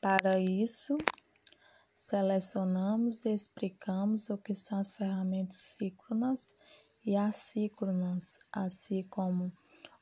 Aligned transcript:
Para 0.00 0.40
isso, 0.40 0.96
selecionamos 1.92 3.26
e 3.26 3.32
explicamos 3.32 4.30
o 4.30 4.38
que 4.38 4.54
são 4.54 4.78
as 4.78 4.90
ferramentas 4.90 5.60
síncronas 5.60 6.54
e 7.04 7.16
assíncronas, 7.16 8.38
assim 8.50 9.02
como 9.02 9.52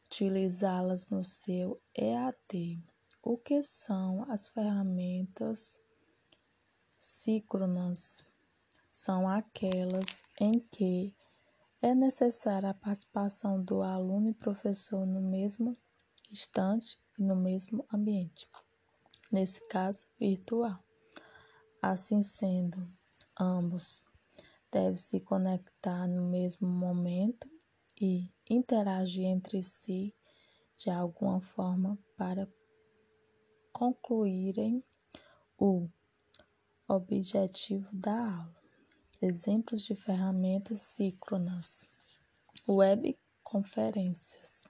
utilizá-las 0.06 1.08
no 1.08 1.24
seu 1.24 1.82
EAD. 1.96 2.80
O 3.21 3.37
que 3.37 3.61
são 3.61 4.24
as 4.30 4.46
ferramentas 4.46 5.82
síncronas? 6.94 8.24
São 8.88 9.28
aquelas 9.28 10.22
em 10.40 10.60
que 10.60 11.12
é 11.82 11.92
necessária 11.92 12.70
a 12.70 12.74
participação 12.74 13.60
do 13.60 13.82
aluno 13.82 14.28
e 14.28 14.34
professor 14.34 15.04
no 15.04 15.20
mesmo 15.20 15.76
instante 16.30 16.96
e 17.18 17.22
no 17.24 17.34
mesmo 17.34 17.84
ambiente, 17.92 18.48
nesse 19.30 19.66
caso 19.68 20.06
virtual. 20.18 20.82
Assim 21.80 22.22
sendo, 22.22 22.84
ambos 23.39 24.03
devem 24.72 24.98
se 24.98 25.20
conectar 25.20 26.07
no 26.07 26.29
mesmo 26.29 26.68
momento 26.68 27.48
e 28.00 28.30
interagir 28.48 29.25
entre 29.25 29.62
si 29.62 30.14
de 30.76 30.90
alguma 30.90 31.40
forma 31.40 31.98
para 32.17 32.47
concluírem 33.72 34.84
o 35.58 35.89
objetivo 36.86 37.89
da 37.92 38.41
aula. 38.41 38.58
Exemplos 39.20 39.83
de 39.83 39.95
ferramentas 39.95 40.81
síncronas: 40.81 41.84
webconferências 42.69 44.69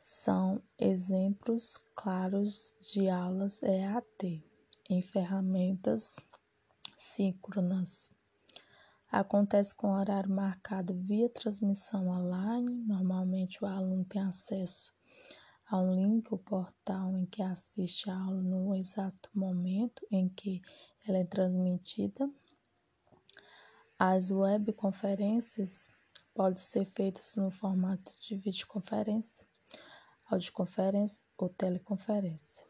são 0.00 0.62
exemplos 0.78 1.76
claros 1.96 2.72
de 2.92 3.08
aulas 3.08 3.60
EAD 3.64 4.44
em 4.88 5.02
ferramentas 5.02 6.20
síncronas. 6.96 8.14
Acontece 9.10 9.74
com 9.74 9.90
horário 9.90 10.30
marcado 10.30 10.94
via 10.94 11.28
transmissão 11.28 12.06
online. 12.06 12.84
Normalmente 12.86 13.64
o 13.64 13.66
aluno 13.66 14.04
tem 14.04 14.22
acesso 14.22 14.92
a 15.66 15.80
um 15.80 15.92
link 15.92 16.30
ou 16.30 16.38
portal 16.38 17.16
em 17.16 17.26
que 17.26 17.42
assiste 17.42 18.08
a 18.08 18.16
aula 18.16 18.40
no 18.40 18.76
exato 18.76 19.28
momento 19.34 20.06
em 20.12 20.28
que 20.28 20.62
ela 21.08 21.18
é 21.18 21.24
transmitida. 21.24 22.30
As 23.98 24.30
webconferências 24.30 25.88
podem 26.32 26.56
ser 26.56 26.84
feitas 26.84 27.34
no 27.34 27.50
formato 27.50 28.12
de 28.20 28.36
videoconferência, 28.36 29.47
audioconferência 30.28 31.26
ou 31.36 31.48
teleconferência. 31.48 32.64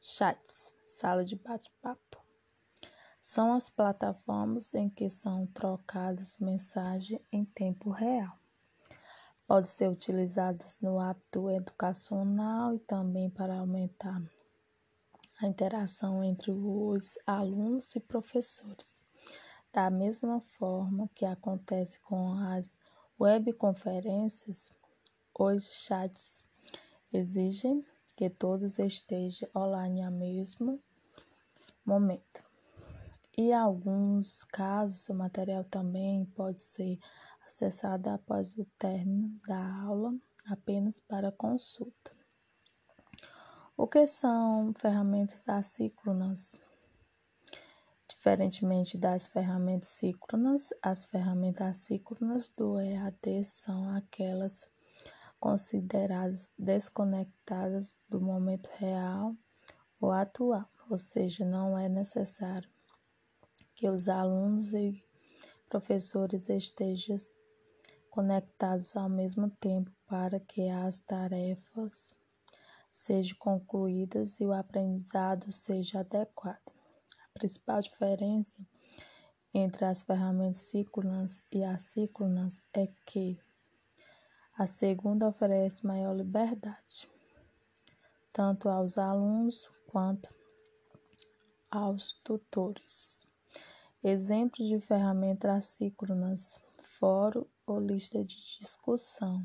Chats, 0.00 0.72
sala 0.84 1.24
de 1.24 1.36
bate-papo. 1.36 2.22
São 3.20 3.52
as 3.52 3.70
plataformas 3.70 4.74
em 4.74 4.88
que 4.88 5.08
são 5.08 5.46
trocadas 5.46 6.38
mensagens 6.38 7.20
em 7.32 7.44
tempo 7.44 7.90
real 7.90 8.38
pode 9.46 9.68
ser 9.68 9.88
utilizadas 9.88 10.80
no 10.80 10.98
hábito 10.98 11.50
educacional 11.50 12.74
e 12.74 12.78
também 12.78 13.28
para 13.28 13.58
aumentar 13.58 14.22
a 15.40 15.46
interação 15.46 16.24
entre 16.24 16.50
os 16.50 17.18
alunos 17.26 17.94
e 17.94 18.00
professores. 18.00 19.02
Da 19.72 19.90
mesma 19.90 20.40
forma 20.40 21.08
que 21.14 21.24
acontece 21.24 22.00
com 22.00 22.32
as 22.32 22.78
webconferências, 23.20 24.72
os 25.38 25.84
chats 25.84 26.48
exigem 27.16 27.84
que 28.16 28.28
todos 28.28 28.78
estejam 28.78 29.48
online 29.56 30.02
ao 30.02 30.10
mesmo 30.10 30.80
momento. 31.84 32.42
E 33.36 33.50
em 33.50 33.52
alguns 33.54 34.44
casos, 34.44 35.08
o 35.08 35.14
material 35.14 35.64
também 35.64 36.24
pode 36.26 36.62
ser 36.62 36.98
acessada 37.44 38.14
após 38.14 38.56
o 38.56 38.64
término 38.78 39.36
da 39.46 39.82
aula 39.82 40.14
apenas 40.46 41.00
para 41.00 41.32
consulta. 41.32 42.12
O 43.76 43.88
que 43.88 44.06
são 44.06 44.72
ferramentas 44.74 45.48
assíncronas? 45.48 46.56
Diferentemente 48.08 48.96
das 48.96 49.26
ferramentas 49.26 49.88
síncronas, 49.88 50.72
as 50.80 51.04
ferramentas 51.04 51.66
assíncronas 51.66 52.48
do 52.48 52.78
EAD 52.78 53.42
são 53.42 53.90
aquelas 53.96 54.68
consideradas 55.44 56.50
desconectadas 56.58 57.98
do 58.08 58.18
momento 58.18 58.70
real 58.78 59.30
ou 60.00 60.10
atual, 60.10 60.66
ou 60.88 60.96
seja, 60.96 61.44
não 61.44 61.76
é 61.76 61.86
necessário 61.86 62.66
que 63.74 63.86
os 63.86 64.08
alunos 64.08 64.72
e 64.72 65.04
professores 65.68 66.48
estejam 66.48 67.18
conectados 68.08 68.96
ao 68.96 69.10
mesmo 69.10 69.50
tempo 69.60 69.92
para 70.06 70.40
que 70.40 70.70
as 70.70 71.00
tarefas 71.00 72.14
sejam 72.90 73.36
concluídas 73.36 74.40
e 74.40 74.46
o 74.46 74.52
aprendizado 74.54 75.52
seja 75.52 76.00
adequado. 76.00 76.72
A 77.22 77.38
principal 77.38 77.82
diferença 77.82 78.66
entre 79.52 79.84
as 79.84 80.00
ferramentas 80.00 80.56
síncronas 80.56 81.42
e 81.52 81.62
assíncronas 81.62 82.62
é 82.72 82.88
que 83.04 83.38
a 84.56 84.68
segunda 84.68 85.26
oferece 85.26 85.84
maior 85.84 86.14
liberdade, 86.14 87.10
tanto 88.32 88.68
aos 88.68 88.98
alunos 88.98 89.68
quanto 89.90 90.32
aos 91.68 92.12
tutores. 92.22 93.26
Exemplos 94.02 94.68
de 94.68 94.78
ferramentas 94.78 95.50
assíncronas: 95.50 96.62
fórum 96.80 97.44
ou 97.66 97.80
lista 97.80 98.24
de 98.24 98.36
discussão. 98.60 99.44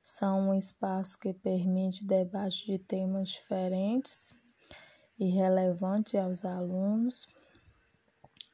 São 0.00 0.50
um 0.50 0.54
espaço 0.54 1.18
que 1.18 1.34
permite 1.34 2.04
debate 2.04 2.66
de 2.66 2.78
temas 2.78 3.30
diferentes 3.30 4.32
e 5.18 5.28
relevantes 5.28 6.14
aos 6.14 6.44
alunos. 6.44 7.28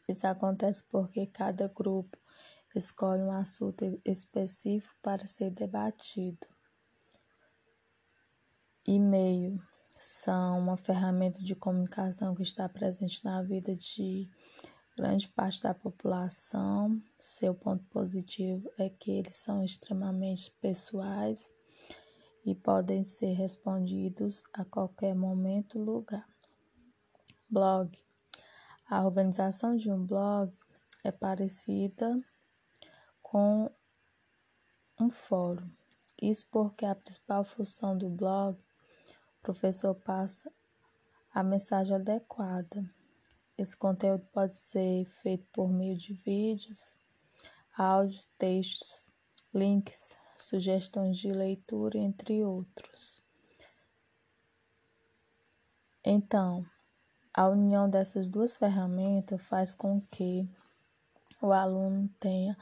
Isso 0.09 0.27
acontece 0.27 0.85
porque 0.91 1.27
cada 1.27 1.69
grupo 1.69 2.17
escolhe 2.79 3.23
um 3.23 3.33
assunto 3.33 4.01
específico 4.05 4.95
para 5.03 5.27
ser 5.27 5.51
debatido. 5.51 6.47
E-mail 8.87 9.61
são 9.99 10.59
uma 10.59 10.77
ferramenta 10.77 11.43
de 11.43 11.55
comunicação 11.55 12.35
que 12.35 12.43
está 12.43 12.69
presente 12.69 13.25
na 13.25 13.43
vida 13.43 13.75
de 13.75 14.31
grande 14.97 15.29
parte 15.29 15.63
da 15.63 15.75
população. 15.75 17.03
Seu 17.19 17.55
ponto 17.55 17.85
positivo 17.87 18.71
é 18.79 18.89
que 18.89 19.11
eles 19.11 19.37
são 19.37 19.65
extremamente 19.65 20.53
pessoais 20.61 21.51
e 22.45 22.55
podem 22.55 23.03
ser 23.03 23.33
respondidos 23.33 24.45
a 24.53 24.65
qualquer 24.65 25.15
momento 25.15 25.79
lugar. 25.79 26.29
Blog. 27.49 27.99
A 28.89 29.05
organização 29.05 29.75
de 29.75 29.91
um 29.91 30.07
blog 30.07 30.53
é 31.03 31.11
parecida 31.11 32.23
com 33.37 33.71
um 34.99 35.11
fórum. 35.11 35.71
Isso 36.21 36.49
porque 36.51 36.87
a 36.87 36.95
principal 36.95 37.45
função 37.45 37.97
do 37.97 38.09
blog, 38.09 38.59
o 38.59 39.43
professor 39.43 39.95
passa 39.95 40.51
a 41.35 41.43
mensagem 41.43 41.95
adequada 41.95 42.91
esse 43.59 43.75
conteúdo 43.75 44.27
pode 44.35 44.55
ser 44.55 45.07
feito 45.07 45.47
por 45.51 45.67
meio 45.67 45.97
de 45.97 46.13
vídeos, 46.13 46.95
áudio, 47.75 48.21
textos, 48.37 49.09
links, 49.55 50.15
sugestões 50.37 51.17
de 51.17 51.33
leitura, 51.33 51.97
entre 51.97 52.45
outros. 52.45 53.23
Então, 56.05 56.67
a 57.33 57.49
união 57.49 57.89
dessas 57.89 58.29
duas 58.29 58.57
ferramentas 58.57 59.41
faz 59.49 59.73
com 59.73 60.03
que 60.03 60.47
o 61.41 61.51
aluno 61.51 62.11
tenha 62.21 62.55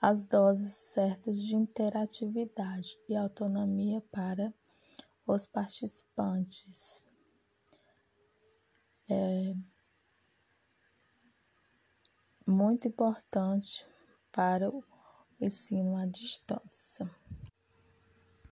as 0.00 0.24
doses 0.24 0.72
certas 0.72 1.42
de 1.42 1.54
interatividade 1.54 2.98
e 3.08 3.14
autonomia 3.14 4.00
para 4.10 4.52
os 5.26 5.44
participantes. 5.44 7.04
É, 9.08 9.54
muito 12.46 12.88
importante 12.88 13.86
para 14.32 14.70
o 14.70 14.82
ensino 15.40 15.96
à 15.96 16.06
distância. 16.06 17.10